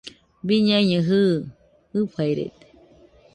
Biñaino 0.47 0.99
jɨɨ, 1.07 1.31
fɨfairede 1.91 2.65